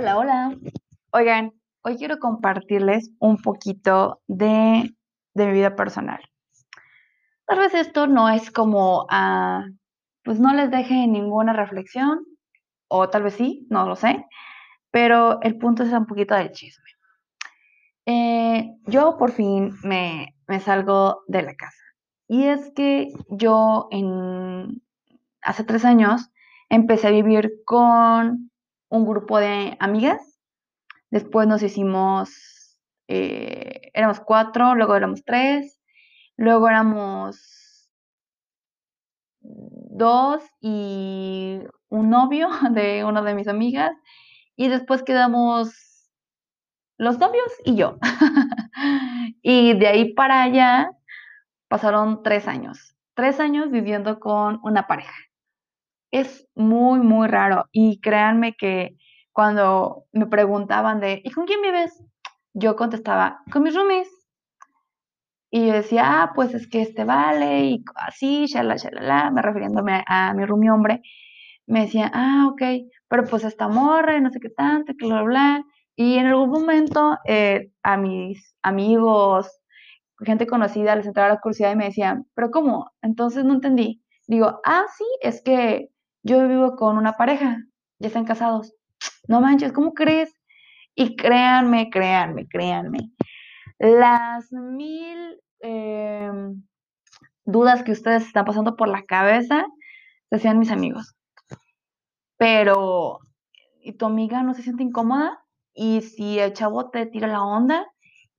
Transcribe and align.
Hola, 0.00 0.16
hola. 0.16 0.56
Oigan, 1.12 1.52
hoy 1.82 1.98
quiero 1.98 2.18
compartirles 2.18 3.10
un 3.18 3.36
poquito 3.36 4.22
de, 4.28 4.96
de 5.34 5.46
mi 5.46 5.52
vida 5.52 5.76
personal. 5.76 6.22
Tal 7.44 7.58
vez 7.58 7.74
esto 7.74 8.06
no 8.06 8.30
es 8.30 8.50
como, 8.50 9.06
ah, 9.10 9.66
pues 10.24 10.40
no 10.40 10.54
les 10.54 10.70
deje 10.70 11.06
ninguna 11.06 11.52
reflexión, 11.52 12.24
o 12.88 13.10
tal 13.10 13.24
vez 13.24 13.34
sí, 13.34 13.66
no 13.68 13.86
lo 13.86 13.94
sé, 13.94 14.24
pero 14.90 15.38
el 15.42 15.58
punto 15.58 15.82
es 15.82 15.92
un 15.92 16.06
poquito 16.06 16.34
del 16.34 16.52
chisme. 16.52 16.88
Eh, 18.06 18.70
yo 18.86 19.18
por 19.18 19.32
fin 19.32 19.74
me, 19.82 20.34
me 20.48 20.60
salgo 20.60 21.24
de 21.26 21.42
la 21.42 21.54
casa. 21.56 21.84
Y 22.26 22.44
es 22.44 22.72
que 22.74 23.12
yo 23.28 23.90
hace 25.42 25.64
tres 25.64 25.84
años 25.84 26.30
empecé 26.70 27.08
a 27.08 27.10
vivir 27.10 27.52
con 27.66 28.49
un 28.90 29.06
grupo 29.06 29.38
de 29.38 29.76
amigas. 29.80 30.38
Después 31.10 31.48
nos 31.48 31.62
hicimos, 31.62 32.76
eh, 33.08 33.90
éramos 33.94 34.20
cuatro, 34.20 34.74
luego 34.74 34.94
éramos 34.94 35.24
tres, 35.24 35.80
luego 36.36 36.68
éramos 36.68 37.90
dos 39.40 40.42
y 40.60 41.60
un 41.88 42.10
novio 42.10 42.48
de 42.72 43.04
una 43.04 43.22
de 43.22 43.34
mis 43.34 43.48
amigas. 43.48 43.92
Y 44.56 44.68
después 44.68 45.02
quedamos 45.02 46.10
los 46.98 47.18
novios 47.18 47.50
y 47.64 47.76
yo. 47.76 47.96
y 49.42 49.72
de 49.78 49.86
ahí 49.86 50.12
para 50.12 50.42
allá 50.42 50.90
pasaron 51.68 52.22
tres 52.22 52.46
años. 52.46 52.94
Tres 53.14 53.40
años 53.40 53.70
viviendo 53.70 54.20
con 54.20 54.60
una 54.62 54.86
pareja. 54.86 55.29
Es 56.10 56.46
muy, 56.54 57.00
muy 57.00 57.28
raro. 57.28 57.66
Y 57.72 58.00
créanme 58.00 58.54
que 58.54 58.96
cuando 59.32 60.04
me 60.12 60.26
preguntaban 60.26 61.00
de, 61.00 61.20
¿y 61.24 61.30
con 61.30 61.46
quién 61.46 61.62
vives? 61.62 62.02
Yo 62.52 62.76
contestaba, 62.76 63.42
con 63.52 63.62
mis 63.62 63.74
roomies. 63.74 64.08
Y 65.52 65.66
yo 65.66 65.72
decía, 65.72 66.22
ah, 66.22 66.32
pues 66.34 66.54
es 66.54 66.68
que 66.68 66.82
este 66.82 67.04
vale, 67.04 67.64
y 67.64 67.84
así, 67.96 68.46
shalala, 68.46 68.76
shalala, 68.76 69.30
me 69.32 69.42
refiriéndome 69.42 70.04
a, 70.06 70.32
mi 70.34 70.44
roomie 70.44 70.70
hombre. 70.70 71.02
Me 71.66 71.82
decía, 71.82 72.10
ah, 72.14 72.48
ok, 72.52 72.62
pero 73.08 73.24
pues 73.24 73.44
esta 73.44 73.68
morra, 73.68 74.20
no 74.20 74.30
sé 74.30 74.40
qué 74.40 74.50
tanto, 74.50 74.92
que 74.98 75.06
bla, 75.06 75.22
bla. 75.22 75.64
Y 75.96 76.16
en 76.18 76.26
algún 76.26 76.50
momento 76.50 77.18
eh, 77.26 77.72
a 77.82 77.96
mis 77.96 78.54
amigos, 78.62 79.60
gente 80.24 80.46
conocida, 80.46 80.96
les 80.96 81.06
entraba 81.06 81.30
la 81.30 81.40
curiosidad 81.40 81.72
y 81.72 81.76
me 81.76 81.86
decían, 81.86 82.26
pero 82.34 82.50
¿cómo? 82.50 82.90
Entonces 83.02 83.44
no 83.44 83.54
entendí. 83.54 84.02
Digo, 84.26 84.60
ah, 84.64 84.84
sí, 84.96 85.04
es 85.20 85.42
que 85.42 85.89
yo 86.22 86.46
vivo 86.48 86.76
con 86.76 86.96
una 86.98 87.16
pareja, 87.16 87.64
ya 87.98 88.08
están 88.08 88.24
casados. 88.24 88.74
No 89.28 89.40
manches, 89.40 89.72
¿cómo 89.72 89.94
crees? 89.94 90.32
Y 90.94 91.16
créanme, 91.16 91.90
créanme, 91.90 92.46
créanme. 92.48 93.10
Las 93.78 94.52
mil 94.52 95.40
em, 95.60 96.62
dudas 97.44 97.82
que 97.82 97.92
ustedes 97.92 98.26
están 98.26 98.44
pasando 98.44 98.76
por 98.76 98.88
la 98.88 99.04
cabeza, 99.04 99.66
decían 100.30 100.58
mis 100.58 100.70
amigos. 100.70 101.14
Pero, 102.36 103.18
¿y 103.80 103.92
tu 103.92 104.06
amiga 104.06 104.42
no 104.42 104.54
se 104.54 104.62
siente 104.62 104.82
incómoda? 104.82 105.44
¿Y 105.74 106.02
si 106.02 106.38
el 106.38 106.52
chavo 106.52 106.90
te 106.90 107.06
tira 107.06 107.28
la 107.28 107.42
onda? 107.42 107.86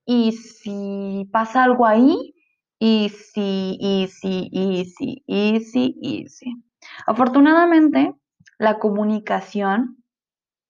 ¿Y 0.05 0.33
si 0.33 1.29
pasa 1.31 1.63
algo 1.63 1.85
ahí? 1.85 2.35
¿Y 2.79 3.09
si, 3.09 3.77
y 3.79 4.07
si, 4.07 4.49
y 4.51 4.85
si, 4.85 5.23
y 5.27 5.59
si, 5.59 5.95
y 6.01 6.27
si? 6.27 6.63
Afortunadamente, 7.05 8.15
la 8.57 8.79
comunicación 8.79 10.03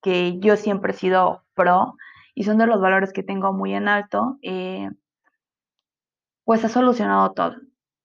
que 0.01 0.39
yo 0.39 0.55
siempre 0.57 0.93
he 0.93 0.95
sido 0.95 1.43
pro 1.53 1.95
y 2.33 2.43
son 2.43 2.57
de 2.57 2.67
los 2.67 2.81
valores 2.81 3.13
que 3.13 3.23
tengo 3.23 3.53
muy 3.53 3.73
en 3.73 3.87
alto, 3.87 4.37
eh, 4.41 4.89
pues 6.45 6.63
ha 6.65 6.69
solucionado 6.69 7.31
todo. 7.33 7.55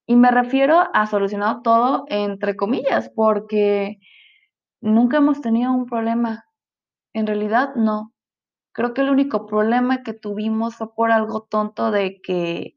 Y 0.06 0.16
me 0.16 0.30
refiero 0.30 0.84
a 0.92 1.06
solucionado 1.06 1.62
todo 1.62 2.04
entre 2.08 2.56
comillas, 2.56 3.10
porque 3.14 3.98
nunca 4.80 5.18
hemos 5.18 5.40
tenido 5.40 5.72
un 5.72 5.86
problema. 5.86 6.44
En 7.12 7.26
realidad, 7.26 7.74
no. 7.74 8.12
Creo 8.72 8.94
que 8.94 9.00
el 9.00 9.10
único 9.10 9.46
problema 9.46 10.02
que 10.02 10.12
tuvimos 10.12 10.76
fue 10.76 10.94
por 10.94 11.10
algo 11.10 11.42
tonto 11.42 11.90
de 11.90 12.20
que 12.20 12.76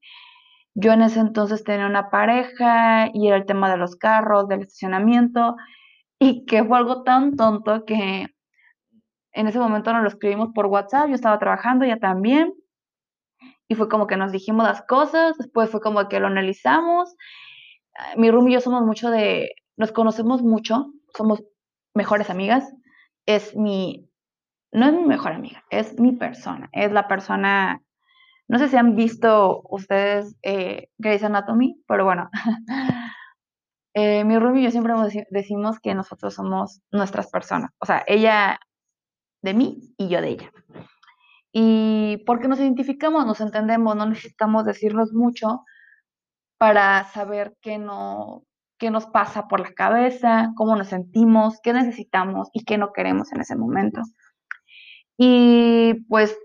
yo 0.75 0.93
en 0.93 1.01
ese 1.01 1.19
entonces 1.19 1.63
tenía 1.63 1.87
una 1.87 2.09
pareja 2.09 3.09
y 3.13 3.27
era 3.27 3.37
el 3.37 3.45
tema 3.45 3.69
de 3.69 3.77
los 3.77 3.95
carros, 3.95 4.47
del 4.47 4.61
estacionamiento, 4.61 5.55
y 6.19 6.45
que 6.45 6.63
fue 6.63 6.77
algo 6.77 7.03
tan 7.03 7.35
tonto 7.35 7.85
que 7.85 8.27
en 9.33 9.47
ese 9.47 9.59
momento 9.59 9.93
nos 9.93 10.03
lo 10.03 10.09
escribimos 10.09 10.49
por 10.53 10.65
WhatsApp, 10.67 11.07
yo 11.07 11.15
estaba 11.15 11.39
trabajando 11.39 11.85
ya 11.85 11.97
también, 11.97 12.53
y 13.67 13.75
fue 13.75 13.87
como 13.87 14.07
que 14.07 14.17
nos 14.17 14.31
dijimos 14.31 14.65
las 14.65 14.81
cosas, 14.81 15.37
después 15.37 15.69
fue 15.69 15.79
como 15.79 16.07
que 16.09 16.19
lo 16.19 16.27
analizamos. 16.27 17.15
Ah, 17.95 18.13
mi 18.17 18.31
room 18.31 18.47
y 18.47 18.53
yo 18.53 18.61
somos 18.61 18.83
mucho 18.83 19.11
de, 19.11 19.51
nos 19.77 19.91
conocemos 19.91 20.41
mucho, 20.41 20.91
somos 21.15 21.43
mejores 21.93 22.29
amigas, 22.29 22.73
es 23.25 23.55
mi, 23.55 24.09
no 24.71 24.87
es 24.87 24.93
mi 24.93 25.03
mejor 25.03 25.33
amiga, 25.33 25.63
es 25.69 25.99
mi 25.99 26.13
persona, 26.13 26.69
es 26.73 26.91
la 26.91 27.07
persona, 27.07 27.81
no 28.49 28.57
sé 28.57 28.67
si 28.67 28.77
han 28.77 28.95
visto 28.95 29.61
ustedes 29.69 30.35
eh, 30.41 30.89
Grey's 30.97 31.23
Anatomy, 31.23 31.81
pero 31.87 32.03
bueno, 32.03 32.29
eh, 33.93 34.23
mi 34.25 34.39
room 34.39 34.57
y 34.57 34.63
yo 34.63 34.71
siempre 34.71 34.93
decimos 35.29 35.79
que 35.79 35.93
nosotros 35.93 36.33
somos 36.33 36.81
nuestras 36.91 37.29
personas, 37.29 37.69
o 37.79 37.85
sea, 37.85 38.03
ella 38.07 38.59
de 39.43 39.53
mí 39.53 39.93
y 39.97 40.09
yo 40.09 40.19
de 40.21 40.29
ella. 40.29 40.51
Y 41.51 42.23
porque 42.25 42.47
nos 42.47 42.59
identificamos, 42.59 43.25
nos 43.25 43.39
entendemos, 43.39 43.95
no 43.95 44.07
necesitamos 44.07 44.65
decirnos 44.65 45.13
mucho 45.13 45.63
para 46.57 47.05
saber 47.05 47.55
qué, 47.61 47.77
no, 47.77 48.43
qué 48.79 48.89
nos 48.89 49.05
pasa 49.05 49.47
por 49.47 49.59
la 49.59 49.73
cabeza, 49.73 50.51
cómo 50.55 50.75
nos 50.75 50.87
sentimos, 50.87 51.59
qué 51.61 51.71
necesitamos 51.71 52.49
y 52.51 52.65
qué 52.65 52.79
no 52.79 52.93
queremos 52.93 53.31
en 53.31 53.41
ese 53.41 53.55
momento. 53.55 54.01
Y 55.17 56.05
pues 56.07 56.35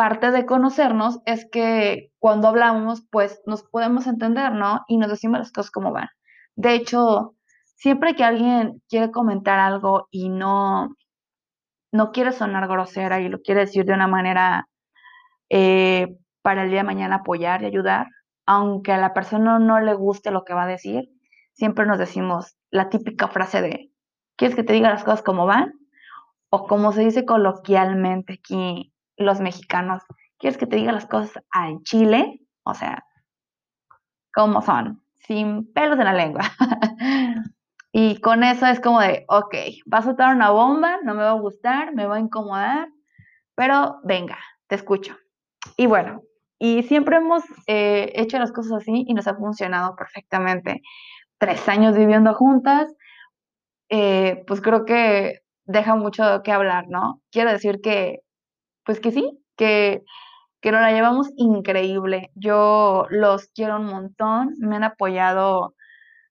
parte 0.00 0.30
de 0.30 0.46
conocernos 0.46 1.20
es 1.26 1.46
que 1.52 2.10
cuando 2.18 2.48
hablamos, 2.48 3.06
pues 3.10 3.42
nos 3.44 3.64
podemos 3.64 4.06
entender, 4.06 4.50
¿no? 4.52 4.80
Y 4.88 4.96
nos 4.96 5.10
decimos 5.10 5.40
las 5.40 5.52
cosas 5.52 5.70
como 5.70 5.92
van. 5.92 6.08
De 6.56 6.72
hecho, 6.72 7.34
siempre 7.76 8.16
que 8.16 8.24
alguien 8.24 8.80
quiere 8.88 9.10
comentar 9.10 9.58
algo 9.58 10.08
y 10.10 10.30
no, 10.30 10.96
no 11.92 12.12
quiere 12.12 12.32
sonar 12.32 12.66
grosera 12.66 13.20
y 13.20 13.28
lo 13.28 13.42
quiere 13.42 13.60
decir 13.60 13.84
de 13.84 13.92
una 13.92 14.06
manera 14.06 14.70
eh, 15.50 16.16
para 16.40 16.62
el 16.62 16.70
día 16.70 16.78
de 16.78 16.84
mañana 16.84 17.16
apoyar 17.16 17.60
y 17.60 17.66
ayudar, 17.66 18.06
aunque 18.46 18.92
a 18.92 18.96
la 18.96 19.12
persona 19.12 19.58
no 19.58 19.80
le 19.80 19.92
guste 19.92 20.30
lo 20.30 20.44
que 20.46 20.54
va 20.54 20.62
a 20.62 20.66
decir, 20.66 21.10
siempre 21.52 21.84
nos 21.84 21.98
decimos 21.98 22.56
la 22.70 22.88
típica 22.88 23.28
frase 23.28 23.60
de, 23.60 23.92
¿quieres 24.36 24.56
que 24.56 24.64
te 24.64 24.72
diga 24.72 24.88
las 24.88 25.04
cosas 25.04 25.20
como 25.20 25.44
van? 25.44 25.74
O 26.48 26.66
como 26.66 26.92
se 26.92 27.02
dice 27.02 27.26
coloquialmente 27.26 28.38
aquí 28.40 28.94
los 29.20 29.40
mexicanos, 29.40 30.02
¿quieres 30.38 30.58
que 30.58 30.66
te 30.66 30.76
diga 30.76 30.92
las 30.92 31.06
cosas 31.06 31.42
al 31.50 31.82
chile? 31.82 32.40
O 32.64 32.74
sea, 32.74 33.04
como 34.32 34.62
son, 34.62 35.02
sin 35.18 35.72
pelos 35.72 35.98
en 35.98 36.04
la 36.04 36.14
lengua. 36.14 36.42
Y 37.92 38.20
con 38.20 38.44
eso 38.44 38.66
es 38.66 38.80
como 38.80 39.00
de, 39.00 39.24
ok, 39.28 39.54
va 39.92 39.98
a 39.98 40.02
soltar 40.02 40.34
una 40.34 40.50
bomba, 40.50 40.98
no 41.02 41.14
me 41.14 41.22
va 41.22 41.30
a 41.30 41.40
gustar, 41.40 41.92
me 41.92 42.06
va 42.06 42.16
a 42.16 42.20
incomodar, 42.20 42.88
pero 43.56 43.98
venga, 44.04 44.38
te 44.68 44.76
escucho. 44.76 45.16
Y 45.76 45.86
bueno, 45.86 46.22
y 46.58 46.84
siempre 46.84 47.16
hemos 47.16 47.42
eh, 47.66 48.12
hecho 48.14 48.38
las 48.38 48.52
cosas 48.52 48.82
así 48.82 49.04
y 49.08 49.14
nos 49.14 49.26
ha 49.26 49.34
funcionado 49.34 49.96
perfectamente. 49.96 50.82
Tres 51.38 51.68
años 51.68 51.96
viviendo 51.96 52.32
juntas, 52.34 52.94
eh, 53.88 54.44
pues 54.46 54.60
creo 54.60 54.84
que 54.84 55.40
deja 55.64 55.96
mucho 55.96 56.42
que 56.44 56.52
hablar, 56.52 56.86
¿no? 56.88 57.22
Quiero 57.32 57.50
decir 57.50 57.80
que, 57.80 58.20
pues 58.84 59.00
que 59.00 59.12
sí, 59.12 59.38
que, 59.56 60.02
que 60.60 60.72
nos 60.72 60.80
la 60.82 60.92
llevamos 60.92 61.30
increíble. 61.36 62.30
Yo 62.34 63.06
los 63.10 63.48
quiero 63.54 63.76
un 63.78 63.86
montón, 63.86 64.54
me 64.58 64.76
han 64.76 64.84
apoyado 64.84 65.74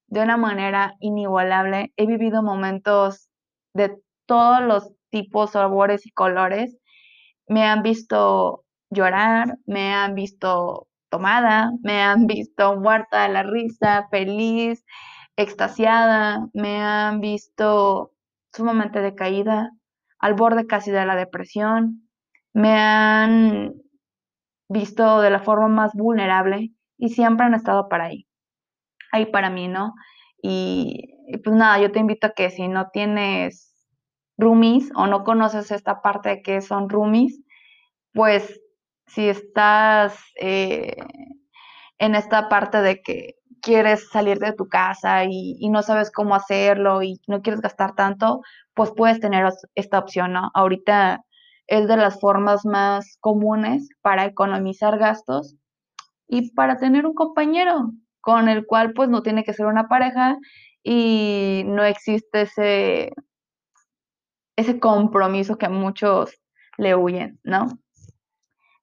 de 0.08 0.22
una 0.22 0.38
manera 0.38 0.96
inigualable. 1.00 1.94
He 1.98 2.06
vivido 2.08 2.44
momentos 2.44 3.30
de 3.74 3.98
todos 4.26 4.62
los 4.62 4.92
tipos, 5.10 5.52
sabores 5.52 6.06
y 6.06 6.12
colores. 6.12 6.78
Me 7.48 7.66
han 7.66 7.84
visto 7.84 8.66
llorar, 8.90 9.58
me 9.66 9.94
han 9.94 10.16
visto 10.16 10.88
tomada, 11.10 11.72
me 11.82 12.02
han 12.02 12.28
visto 12.28 12.76
muerta 12.78 13.24
de 13.24 13.30
la 13.30 13.44
risa, 13.44 14.08
feliz, 14.12 14.84
extasiada, 15.36 16.48
me 16.54 16.82
han 16.82 17.22
visto 17.22 18.12
sumamente 18.54 19.02
decaída, 19.02 19.72
al 20.20 20.34
borde 20.34 20.68
casi 20.68 20.92
de 20.92 21.06
la 21.06 21.16
depresión, 21.16 22.09
me 22.54 22.74
han 22.74 23.74
visto 24.70 25.22
de 25.22 25.30
la 25.30 25.40
forma 25.40 25.68
más 25.68 25.94
vulnerable 25.94 26.72
y 26.98 27.10
siempre 27.10 27.46
han 27.46 27.54
estado 27.54 27.90
para 27.90 28.06
ahí 28.06 28.30
ahí 29.12 29.26
para 29.26 29.50
mí, 29.50 29.68
¿no? 29.68 29.94
Y, 30.42 31.16
pues 31.44 31.56
nada, 31.56 31.80
yo 31.80 31.92
te 31.92 32.00
invito 32.00 32.28
a 32.28 32.34
que 32.34 32.50
si 32.50 32.68
no 32.68 32.90
tienes 32.92 33.76
roomies 34.38 34.90
o 34.96 35.08
no 35.08 35.24
conoces 35.24 35.72
esta 35.72 36.02
parte 36.02 36.30
de 36.30 36.42
que 36.42 36.62
son 36.62 36.90
roomies, 36.90 37.42
pues 38.14 38.62
si 39.08 39.28
estás 39.28 40.18
eh, 40.40 40.96
en 42.00 42.16
esta 42.16 42.50
parte 42.50 42.82
de 42.82 43.02
que 43.02 43.36
quieres 43.62 44.10
salir 44.10 44.40
de 44.40 44.54
tu 44.54 44.68
casa 44.70 45.26
y, 45.26 45.58
y, 45.60 45.70
no 45.70 45.84
sabes 45.84 46.12
cómo 46.12 46.36
hacerlo 46.36 47.04
y 47.04 47.20
no 47.28 47.42
quieres 47.42 47.62
gastar 47.62 47.96
tanto, 47.96 48.42
pues 48.74 48.92
puedes 48.96 49.20
tener 49.20 49.46
esta 49.76 50.00
opción, 50.00 50.34
¿no? 50.34 50.50
Ahorita 50.54 51.26
es 51.70 51.88
de 51.88 51.98
las 51.98 52.20
formas 52.20 52.66
más 52.66 53.18
comunes 53.20 53.90
para 54.02 54.26
economizar 54.26 54.98
gastos 54.98 55.56
y 56.28 56.52
para 56.54 56.78
tener 56.78 57.06
un 57.06 57.14
compañero 57.14 57.92
con 58.22 58.50
el 58.50 58.66
cual 58.66 58.94
pues 58.94 59.08
no 59.10 59.22
tiene 59.22 59.44
que 59.44 59.54
ser 59.54 59.68
una 59.68 59.88
pareja 59.88 60.38
y 60.84 61.64
no 61.68 61.84
existe 61.84 62.42
ese, 62.42 63.14
ese 64.56 64.80
compromiso 64.80 65.58
que 65.58 65.70
muchos 65.70 66.32
le 66.78 66.96
huyen, 66.96 67.40
¿no? 67.44 67.68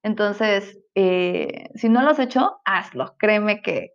Entonces, 0.01 0.79
eh, 0.95 1.69
si 1.75 1.89
no 1.89 2.01
lo 2.01 2.11
has 2.11 2.19
hecho, 2.19 2.61
hazlo. 2.63 3.15
Créeme 3.19 3.61
que 3.61 3.91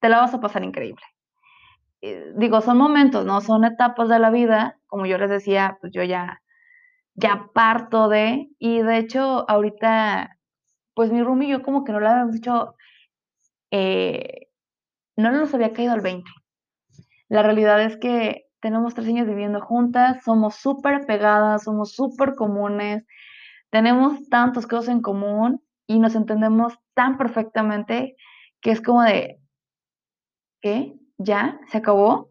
te 0.00 0.10
la 0.10 0.18
vas 0.18 0.34
a 0.34 0.40
pasar 0.40 0.62
increíble. 0.62 1.02
Eh, 2.02 2.32
digo, 2.36 2.60
son 2.60 2.76
momentos, 2.76 3.24
¿no? 3.24 3.40
Son 3.40 3.64
etapas 3.64 4.08
de 4.10 4.18
la 4.18 4.30
vida. 4.30 4.78
Como 4.86 5.06
yo 5.06 5.16
les 5.16 5.30
decía, 5.30 5.78
pues 5.80 5.92
yo 5.94 6.02
ya, 6.02 6.42
ya 7.16 7.50
parto 7.54 8.08
de, 8.08 8.50
y 8.58 8.82
de 8.82 8.98
hecho, 8.98 9.48
ahorita, 9.50 10.38
pues 10.94 11.10
mi 11.12 11.22
room 11.22 11.42
y 11.42 11.48
yo 11.48 11.62
como 11.62 11.84
que 11.84 11.92
no 11.92 12.00
lo 12.00 12.08
habíamos 12.08 12.34
dicho, 12.34 12.74
eh, 13.70 14.48
no 15.16 15.32
nos 15.32 15.54
había 15.54 15.72
caído 15.72 15.92
al 15.92 16.02
20. 16.02 16.30
La 17.28 17.42
realidad 17.42 17.82
es 17.82 17.96
que 17.96 18.46
tenemos 18.60 18.94
tres 18.94 19.08
años 19.08 19.26
viviendo 19.26 19.60
juntas, 19.60 20.22
somos 20.24 20.56
súper 20.56 21.06
pegadas, 21.06 21.64
somos 21.64 21.92
súper 21.92 22.34
comunes, 22.34 23.04
tenemos 23.70 24.28
tantas 24.28 24.66
cosas 24.66 24.88
en 24.88 25.00
común 25.00 25.62
y 25.86 25.98
nos 25.98 26.14
entendemos 26.14 26.74
tan 26.94 27.18
perfectamente 27.18 28.16
que 28.60 28.70
es 28.70 28.80
como 28.80 29.02
de, 29.02 29.40
¿qué? 30.60 30.94
¿Ya? 31.18 31.60
¿Se 31.70 31.78
acabó? 31.78 32.30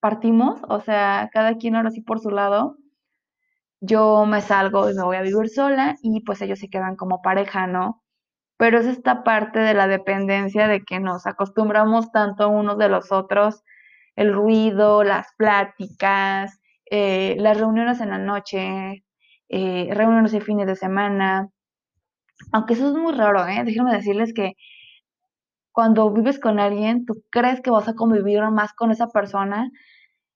¿Partimos? 0.00 0.60
O 0.68 0.80
sea, 0.80 1.30
cada 1.32 1.56
quien 1.56 1.76
ahora 1.76 1.90
sí 1.90 2.00
por 2.00 2.20
su 2.20 2.30
lado. 2.30 2.76
Yo 3.86 4.24
me 4.26 4.40
salgo 4.40 4.88
y 4.90 4.94
me 4.94 5.02
voy 5.02 5.16
a 5.16 5.22
vivir 5.22 5.48
sola 5.50 5.96
y 6.02 6.22
pues 6.22 6.40
ellos 6.42 6.58
se 6.58 6.70
quedan 6.70 6.96
como 6.96 7.20
pareja, 7.22 7.66
¿no? 7.66 8.02
Pero 8.56 8.78
es 8.80 8.86
esta 8.86 9.24
parte 9.24 9.58
de 9.60 9.74
la 9.74 9.88
dependencia 9.88 10.68
de 10.68 10.82
que 10.84 11.00
nos 11.00 11.26
acostumbramos 11.26 12.10
tanto 12.12 12.48
unos 12.48 12.78
de 12.78 12.88
los 12.88 13.12
otros, 13.12 13.62
el 14.16 14.32
ruido, 14.32 15.04
las 15.04 15.26
pláticas, 15.36 16.60
eh, 16.90 17.36
las 17.38 17.58
reuniones 17.58 18.00
en 18.00 18.10
la 18.10 18.18
noche, 18.18 19.04
eh, 19.50 19.88
reuniones 19.92 20.32
de 20.32 20.40
fines 20.40 20.66
de 20.66 20.76
semana. 20.76 21.50
Aunque 22.52 22.74
eso 22.74 22.88
es 22.88 22.94
muy 22.94 23.12
raro, 23.14 23.46
¿eh? 23.46 23.62
Déjenme 23.64 23.92
decirles 23.92 24.32
que 24.34 24.54
cuando 25.72 26.10
vives 26.10 26.38
con 26.38 26.58
alguien, 26.58 27.04
tú 27.04 27.22
crees 27.30 27.60
que 27.60 27.70
vas 27.70 27.88
a 27.88 27.94
convivir 27.94 28.40
más 28.50 28.72
con 28.72 28.90
esa 28.92 29.08
persona 29.08 29.70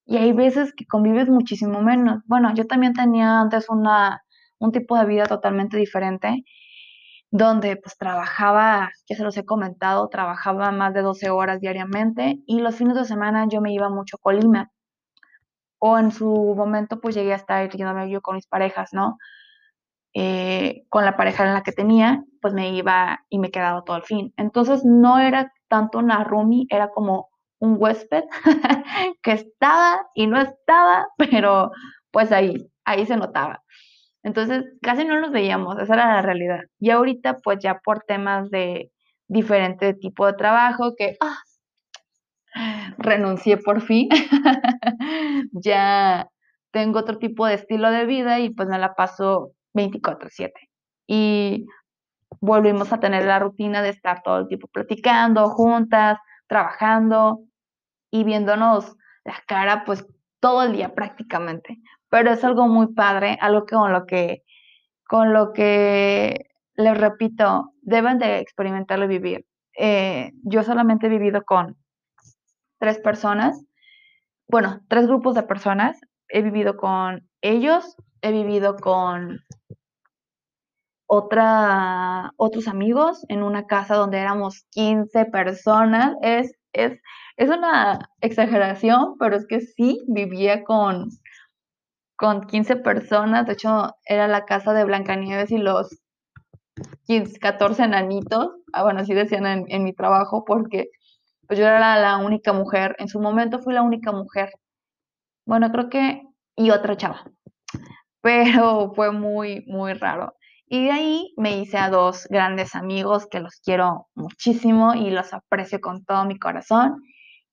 y 0.08 0.16
hay 0.16 0.32
veces 0.32 0.72
que 0.75 0.87
convives 0.87 1.28
muchísimo 1.28 1.82
menos. 1.82 2.22
Bueno, 2.26 2.55
yo 2.55 2.66
también 2.66 2.94
tenía 2.94 3.40
antes 3.40 3.69
una, 3.69 4.22
un 4.58 4.72
tipo 4.72 4.96
de 4.96 5.05
vida 5.05 5.26
totalmente 5.26 5.76
diferente, 5.76 6.44
donde 7.31 7.76
pues 7.76 7.99
trabajaba, 7.99 8.90
ya 9.06 9.16
se 9.16 9.22
los 9.22 9.37
he 9.37 9.44
comentado, 9.44 10.08
trabajaba 10.08 10.72
más 10.72 10.94
de 10.94 11.02
12 11.02 11.28
horas 11.28 11.60
diariamente 11.60 12.38
y 12.46 12.60
los 12.60 12.76
fines 12.76 12.96
de 12.96 13.05
semana 13.05 13.46
yo 13.50 13.60
me 13.60 13.72
iba 13.75 13.90
mucho 13.90 14.16
a 14.16 14.20
Colima 14.22 14.70
o 15.78 15.99
en 15.99 16.11
su 16.11 16.54
momento 16.56 17.00
pues 17.00 17.14
llegué 17.14 17.34
a 17.34 17.37
estar 17.37 17.69
yéndome 17.70 18.11
yo 18.11 18.22
con 18.22 18.37
mis 18.37 18.46
parejas, 18.46 18.90
¿no? 18.94 19.19
Eh, 20.14 20.84
con 20.88 21.04
la 21.04 21.19
pareja 21.19 21.46
en 21.46 21.52
la 21.52 21.62
que 21.62 21.72
tenía, 21.72 22.25
pues 22.40 22.54
me 22.54 22.70
iba 22.70 23.20
y 23.28 23.38
me 23.38 23.50
quedaba 23.50 23.84
todo 23.84 23.99
el 23.99 24.04
fin. 24.04 24.32
Entonces 24.38 24.87
no 24.87 25.19
era 25.19 25.52
tanto 25.69 25.99
una 25.99 26.25
roomie, 26.25 26.66
era 26.70 26.88
como 26.88 27.28
un 27.60 27.76
huésped 27.78 28.25
que 29.22 29.32
estaba 29.32 30.06
y 30.14 30.26
no 30.26 30.40
estaba, 30.40 31.08
pero 31.16 31.70
pues 32.10 32.32
ahí, 32.32 32.70
ahí 32.84 33.06
se 33.06 33.16
notaba. 33.16 33.62
Entonces 34.22 34.64
casi 34.82 35.05
no 35.05 35.20
nos 35.20 35.31
veíamos, 35.32 35.78
esa 35.78 35.94
era 35.94 36.14
la 36.14 36.22
realidad. 36.22 36.60
Y 36.78 36.90
ahorita 36.90 37.38
pues 37.40 37.58
ya 37.60 37.81
por 37.84 38.00
temas 38.05 38.50
de 38.50 38.90
diferente 39.28 39.94
tipo 39.94 40.26
de 40.26 40.34
trabajo 40.34 40.94
que, 40.96 41.16
ah, 41.20 41.38
renuncié 42.99 43.56
por 43.58 43.81
fin, 43.82 44.08
ya 45.52 46.28
tengo 46.72 46.99
otro 47.00 47.19
tipo 47.19 47.46
de 47.46 47.54
estilo 47.54 47.90
de 47.90 48.06
vida 48.06 48.40
y 48.40 48.50
pues 48.50 48.69
me 48.69 48.78
la 48.78 48.94
paso 48.94 49.52
24/7. 49.75 50.52
Y 51.06 51.66
volvimos 52.40 52.93
a 52.93 53.00
tener 53.00 53.25
la 53.25 53.38
rutina 53.38 53.82
de 53.82 53.90
estar 53.90 54.22
todo 54.22 54.38
el 54.40 54.49
tiempo 54.49 54.69
platicando, 54.69 55.49
juntas, 55.50 56.19
trabajando 56.46 57.47
y 58.10 58.25
viéndonos 58.25 58.96
la 59.25 59.43
cara 59.46 59.84
pues 59.84 60.06
todo 60.40 60.62
el 60.62 60.72
día 60.72 60.94
prácticamente. 60.94 61.78
Pero 62.08 62.31
es 62.31 62.43
algo 62.44 62.69
muy 62.69 62.94
padre, 62.94 63.38
algo 63.40 63.66
con 63.66 63.93
lo 63.93 64.06
que, 64.06 64.44
con 65.06 65.32
lo 65.32 65.52
que 65.52 66.46
les 66.75 66.96
repito, 66.96 67.72
deben 67.82 68.19
de 68.19 68.38
experimentarlo 68.38 69.05
y 69.06 69.08
vivir. 69.08 69.46
Eh, 69.76 70.32
yo 70.43 70.62
solamente 70.62 71.06
he 71.06 71.10
vivido 71.10 71.44
con 71.44 71.76
tres 72.78 72.99
personas, 72.99 73.62
bueno, 74.49 74.81
tres 74.88 75.06
grupos 75.06 75.34
de 75.34 75.43
personas. 75.43 76.00
He 76.28 76.43
vivido 76.43 76.76
con 76.76 77.28
ellos, 77.43 77.96
he 78.22 78.32
vivido 78.32 78.76
con 78.76 79.40
otra, 81.06 82.32
otros 82.37 82.69
amigos 82.69 83.25
en 83.28 83.43
una 83.43 83.66
casa 83.66 83.94
donde 83.94 84.19
éramos 84.19 84.64
15 84.70 85.26
personas. 85.26 86.14
Es, 86.22 86.52
es, 86.72 87.00
es 87.36 87.50
una 87.50 88.10
exageración, 88.20 89.16
pero 89.18 89.36
es 89.36 89.46
que 89.46 89.60
sí, 89.60 90.04
vivía 90.08 90.64
con, 90.64 91.08
con 92.16 92.46
15 92.46 92.76
personas. 92.76 93.46
De 93.46 93.54
hecho, 93.54 93.94
era 94.04 94.28
la 94.28 94.44
casa 94.44 94.72
de 94.74 94.84
Blancanieves 94.84 95.50
y 95.50 95.58
los 95.58 95.98
15, 97.06 97.38
14 97.38 97.84
enanitos. 97.84 98.50
Ah, 98.72 98.84
bueno, 98.84 99.00
así 99.00 99.14
decían 99.14 99.46
en, 99.46 99.64
en 99.68 99.84
mi 99.84 99.92
trabajo, 99.94 100.44
porque 100.44 100.90
pues 101.48 101.58
yo 101.58 101.66
era 101.66 101.98
la, 101.98 102.18
única 102.18 102.52
mujer, 102.52 102.94
en 102.98 103.08
su 103.08 103.20
momento 103.20 103.58
fui 103.58 103.72
la 103.74 103.82
única 103.82 104.12
mujer. 104.12 104.50
Bueno, 105.46 105.72
creo 105.72 105.88
que, 105.88 106.22
y 106.56 106.70
otra 106.70 106.96
chava, 106.96 107.25
pero 108.22 108.92
fue 108.94 109.10
muy, 109.12 109.64
muy 109.66 109.94
raro. 109.94 110.34
Y 110.68 110.84
de 110.84 110.90
ahí 110.90 111.34
me 111.37 111.58
hice 111.58 111.78
a 111.78 111.90
dos 111.90 112.26
grandes 112.28 112.75
amigos 112.75 113.26
que 113.26 113.40
los 113.40 113.56
quiero 113.56 114.08
muchísimo 114.14 114.94
y 114.94 115.10
los 115.10 115.32
aprecio 115.32 115.80
con 115.80 116.04
todo 116.04 116.25
mi 116.25 116.38
corazón. 116.38 117.02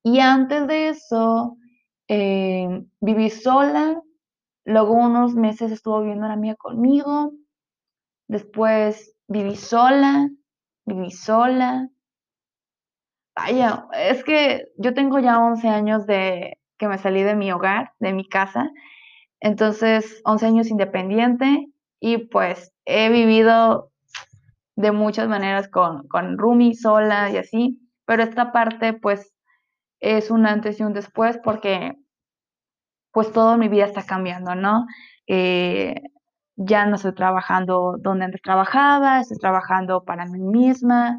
Y 0.03 0.19
antes 0.19 0.67
de 0.67 0.89
eso, 0.89 1.57
eh, 2.07 2.84
viví 3.00 3.29
sola. 3.29 4.01
Luego 4.65 4.93
unos 4.93 5.36
meses 5.36 5.72
estuvo 5.72 6.01
viviendo 6.01 6.25
una 6.25 6.34
amiga 6.34 6.55
conmigo. 6.55 7.31
Después 8.27 9.15
viví 9.27 9.55
sola, 9.55 10.29
viví 10.86 11.12
sola, 11.12 11.88
Vaya, 13.36 13.86
es 13.93 14.24
que 14.24 14.65
yo 14.77 14.93
tengo 14.93 15.19
ya 15.19 15.39
11 15.39 15.67
años 15.67 16.05
de 16.07 16.57
que 16.77 16.88
me 16.88 16.98
salí 16.98 17.22
de 17.22 17.36
mi 17.36 17.51
hogar, 17.51 17.91
de 18.00 18.13
mi 18.13 18.27
casa, 18.27 18.72
entonces 19.41 20.22
11 20.24 20.45
años 20.45 20.67
independiente 20.69 21.67
y 22.00 22.18
pues 22.28 22.74
he 22.86 23.10
vivido 23.10 23.92
de 24.75 24.92
muchas 24.92 25.28
maneras 25.28 25.70
con, 25.70 26.08
con 26.08 26.38
Rumi 26.38 26.75
sola 26.75 27.30
y 27.32 27.38
así, 27.38 27.80
pero 28.06 28.24
esta 28.24 28.52
parte 28.52 28.94
pues 28.94 29.34
es 30.00 30.32
un 30.32 30.46
antes 30.46 30.80
y 30.80 30.84
un 30.84 30.94
después 30.94 31.40
porque 31.44 31.94
pues 33.12 33.32
toda 33.32 33.58
mi 33.58 33.70
vida 33.70 33.86
está 33.86 34.04
cambiando, 34.06 34.56
¿no? 34.56 34.86
Eh, 35.28 35.96
ya 36.58 36.86
no 36.86 36.96
estoy 36.96 37.14
trabajando 37.16 37.96
donde 38.00 38.25
antes 38.25 38.42
trabajaba, 38.42 39.22
estoy 39.22 39.38
trabajando 39.38 40.04
para 40.04 40.25
mí 40.25 40.40
misma, 40.40 41.18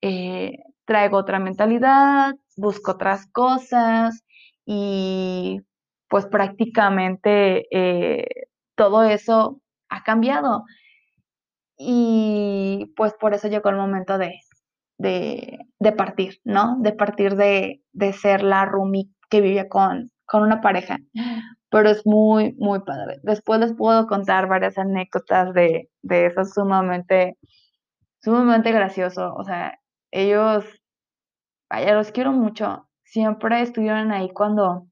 eh, 0.00 0.58
traigo 0.84 1.18
otra 1.18 1.38
mentalidad, 1.38 2.34
busco 2.56 2.92
otras 2.92 3.26
cosas 3.32 4.24
y 4.64 5.60
pues 6.08 6.26
prácticamente 6.26 7.66
eh, 7.70 8.26
todo 8.76 9.04
eso 9.04 9.60
ha 9.92 10.02
cambiado. 10.02 10.64
Y 11.76 12.92
pues 12.96 13.14
por 13.14 13.34
eso 13.34 13.48
llegó 13.48 13.70
el 13.70 13.76
momento 13.76 14.18
de, 14.18 14.40
de, 14.98 15.92
partir, 15.92 16.40
¿no? 16.44 16.76
De 16.80 16.92
partir 16.92 17.36
de, 17.36 17.82
de 17.92 18.12
ser 18.12 18.42
la 18.42 18.64
Rumi 18.64 19.12
que 19.30 19.40
vivía 19.40 19.68
con, 19.68 20.10
con 20.24 20.42
una 20.42 20.60
pareja. 20.60 20.98
Pero 21.70 21.90
es 21.90 22.06
muy, 22.06 22.54
muy 22.58 22.80
padre. 22.80 23.18
Después 23.22 23.60
les 23.60 23.74
puedo 23.74 24.06
contar 24.06 24.46
varias 24.46 24.78
anécdotas 24.78 25.54
de, 25.54 25.90
de 26.02 26.26
eso 26.26 26.44
sumamente, 26.44 27.38
sumamente 28.20 28.72
gracioso. 28.72 29.34
O 29.34 29.44
sea, 29.44 29.78
ellos, 30.10 30.64
vaya, 31.70 31.94
los 31.94 32.12
quiero 32.12 32.32
mucho. 32.32 32.88
Siempre 33.04 33.62
estuvieron 33.62 34.12
ahí 34.12 34.30
cuando, 34.32 34.86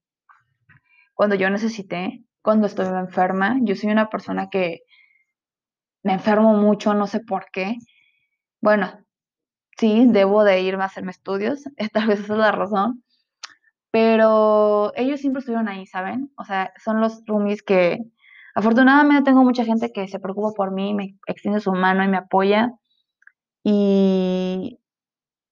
cuando 1.14 1.36
yo 1.36 1.50
necesité. 1.50 2.24
cuando 2.42 2.66
estoy 2.66 2.86
enferma. 2.86 3.58
Yo 3.62 3.76
soy 3.76 3.90
una 3.90 4.08
persona 4.08 4.48
que 4.50 4.80
me 6.02 6.14
enfermo 6.14 6.54
mucho, 6.54 6.94
no 6.94 7.06
sé 7.06 7.20
por 7.20 7.46
qué. 7.52 7.76
Bueno, 8.60 8.92
sí, 9.78 10.06
debo 10.08 10.44
de 10.44 10.62
irme 10.62 10.82
a 10.84 10.86
hacerme 10.86 11.12
estudios, 11.12 11.64
tal 11.92 12.08
vez 12.08 12.20
esa 12.20 12.34
es 12.34 12.38
la 12.38 12.52
razón. 12.52 13.04
Pero 13.92 14.92
ellos 14.96 15.20
siempre 15.20 15.40
estuvieron 15.40 15.68
ahí, 15.68 15.86
¿saben? 15.86 16.32
O 16.36 16.44
sea, 16.44 16.72
son 16.82 17.00
los 17.00 17.24
roomies 17.26 17.62
que 17.62 17.98
afortunadamente 18.54 19.24
tengo 19.24 19.44
mucha 19.44 19.64
gente 19.64 19.92
que 19.92 20.08
se 20.08 20.20
preocupa 20.20 20.52
por 20.56 20.70
mí, 20.72 20.94
me 20.94 21.16
extiende 21.26 21.60
su 21.60 21.72
mano 21.72 22.04
y 22.04 22.08
me 22.08 22.18
apoya. 22.18 22.72
Y 23.64 24.80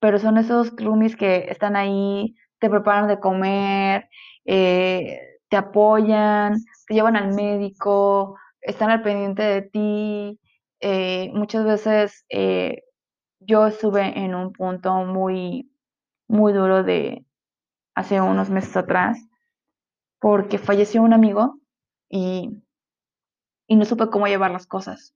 pero 0.00 0.18
son 0.18 0.38
esos 0.38 0.72
roomies 0.76 1.16
que 1.16 1.46
están 1.50 1.76
ahí, 1.76 2.36
te 2.58 2.70
preparan 2.70 3.08
de 3.08 3.20
comer, 3.20 4.08
eh, 4.44 5.20
te 5.48 5.56
apoyan, 5.56 6.56
te 6.86 6.94
llevan 6.94 7.16
al 7.16 7.34
médico, 7.34 8.36
están 8.60 8.90
al 8.90 9.02
pendiente 9.02 9.42
de 9.42 9.62
ti. 9.62 10.40
Eh, 10.80 11.30
muchas 11.34 11.64
veces 11.64 12.24
eh, 12.28 12.82
yo 13.40 13.66
estuve 13.66 14.18
en 14.18 14.34
un 14.34 14.52
punto 14.52 15.04
muy, 15.04 15.70
muy 16.28 16.52
duro 16.52 16.82
de 16.82 17.24
hace 17.94 18.20
unos 18.20 18.50
meses 18.50 18.76
atrás, 18.76 19.18
porque 20.20 20.58
falleció 20.58 21.02
un 21.02 21.12
amigo 21.12 21.58
y, 22.08 22.62
y 23.66 23.76
no 23.76 23.84
supe 23.84 24.08
cómo 24.08 24.26
llevar 24.26 24.50
las 24.50 24.66
cosas. 24.66 25.14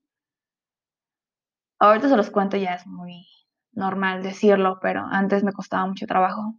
Ahorita 1.78 2.08
se 2.08 2.16
los 2.16 2.30
cuento, 2.30 2.56
ya 2.56 2.74
es 2.74 2.86
muy 2.86 3.26
normal 3.72 4.22
decirlo, 4.22 4.78
pero 4.80 5.04
antes 5.10 5.42
me 5.42 5.52
costaba 5.52 5.86
mucho 5.86 6.06
trabajo. 6.06 6.54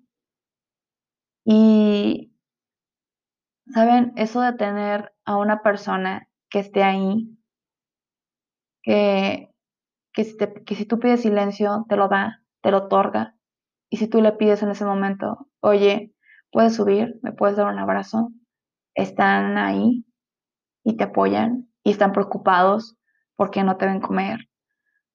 Y, 1.46 2.34
¿saben? 3.74 4.14
Eso 4.16 4.42
de 4.42 4.54
tener 4.54 5.14
a 5.26 5.38
una 5.38 5.62
persona 5.62 6.28
que 6.54 6.60
esté 6.60 6.84
ahí, 6.84 7.36
que, 8.84 9.52
que, 10.14 10.24
si 10.24 10.38
que 10.38 10.76
si 10.76 10.86
tú 10.86 11.00
pides 11.00 11.24
silencio, 11.24 11.88
te 11.90 11.98
lo 11.98 12.08
da, 12.10 12.44
te 12.62 12.70
lo 12.70 12.78
otorga. 12.78 13.36
Y 13.90 13.98
si 13.98 14.08
tú 14.08 14.22
le 14.22 14.34
pides 14.34 14.62
en 14.62 14.70
ese 14.70 14.86
momento, 14.86 15.48
oye, 15.62 16.14
puedes 16.52 16.76
subir, 16.76 17.20
me 17.24 17.32
puedes 17.32 17.58
dar 17.58 17.74
un 17.74 17.80
abrazo, 17.80 18.32
están 18.94 19.58
ahí 19.58 20.06
y 20.84 20.96
te 20.96 21.06
apoyan 21.06 21.72
y 21.84 21.90
están 21.90 22.12
preocupados 22.12 22.98
porque 23.36 23.64
no 23.64 23.78
te 23.78 23.88
ven 23.88 24.00
comer, 24.00 24.48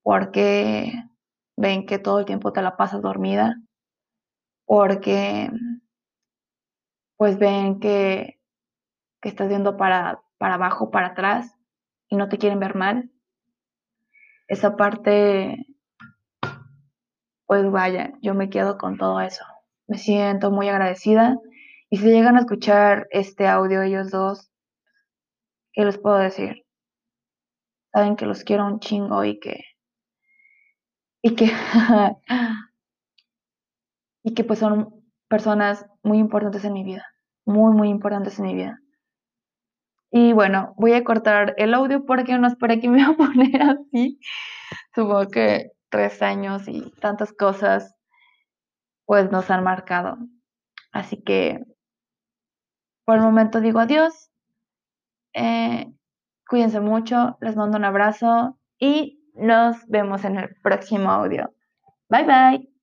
porque 0.02 0.92
ven 1.57 1.87
que 1.87 2.00
todo 2.00 2.18
el 2.18 2.25
tiempo 2.25 2.52
te 2.52 2.62
la 2.62 2.76
pasas 2.76 3.00
dormida, 3.00 3.54
porque 4.66 5.50
pues 7.16 7.38
ven 7.38 7.78
que, 7.78 8.40
que 9.23 9.28
estás 9.28 9.49
viendo 9.49 9.76
para, 9.76 10.21
para 10.38 10.54
abajo, 10.54 10.90
para 10.90 11.09
atrás 11.09 11.54
y 12.09 12.16
no 12.16 12.28
te 12.28 12.38
quieren 12.38 12.61
ver 12.61 12.75
mal. 12.75 13.11
Esa 14.47 14.76
parte, 14.76 15.66
pues 17.47 17.71
vaya, 17.71 18.12
yo 18.23 18.35
me 18.35 18.49
quedo 18.49 18.78
con 18.78 18.97
todo 18.97 19.21
eso. 19.21 19.45
Me 19.87 19.99
siento 19.99 20.50
muy 20.50 20.68
agradecida. 20.68 21.38
Y 21.90 21.99
si 21.99 22.07
llegan 22.07 22.37
a 22.37 22.40
escuchar 22.40 23.09
este 23.11 23.47
audio 23.47 23.83
ellos 23.83 24.11
dos, 24.11 24.50
¿qué 25.73 25.85
les 25.85 25.99
puedo 25.99 26.16
decir? 26.16 26.64
Saben 27.92 28.16
que 28.16 28.26
los 28.26 28.45
quiero 28.45 28.66
un 28.66 28.80
chingo 28.80 29.25
y 29.25 29.38
que 29.38 29.64
y 31.23 31.35
que, 31.35 31.47
y 34.23 34.35
que 34.35 34.45
pues 34.45 34.59
son 34.59 35.04
personas 35.28 35.87
muy 36.02 36.18
importantes 36.18 36.64
en 36.64 36.73
mi 36.73 36.85
vida, 36.85 37.07
muy, 37.45 37.75
muy 37.75 37.88
importantes 37.88 38.38
en 38.38 38.47
mi 38.47 38.54
vida. 38.54 38.80
Y 40.10 40.32
bueno, 40.32 40.74
voy 40.78 40.94
a 40.94 41.04
cortar 41.04 41.54
el 41.58 41.74
audio 41.74 42.04
porque 42.04 42.38
no 42.38 42.46
esperé 42.46 42.80
que 42.80 42.88
me 42.88 43.00
iba 43.00 43.10
a 43.10 43.16
poner 43.16 43.62
así. 43.62 44.18
Supongo 44.94 45.28
que 45.28 45.72
tres 45.90 46.22
años 46.22 46.68
y 46.68 46.90
tantas 47.00 47.32
cosas 47.32 47.94
pues 49.06 49.30
nos 49.30 49.50
han 49.50 49.64
marcado. 49.64 50.18
Así 50.92 51.22
que 51.22 51.64
por 53.04 53.16
el 53.16 53.22
momento 53.22 53.60
digo 53.60 53.80
adiós. 53.80 54.30
Eh, 55.34 55.86
cuídense 56.48 56.80
mucho, 56.80 57.38
les 57.40 57.56
mando 57.56 57.78
un 57.78 57.84
abrazo 57.84 58.58
y 58.78 59.22
nos 59.34 59.86
vemos 59.86 60.24
en 60.24 60.36
el 60.36 60.54
próximo 60.62 61.10
audio. 61.10 61.54
Bye 62.08 62.24
bye. 62.24 62.77